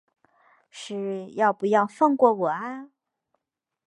[0.71, 2.89] 是要不要放过我啊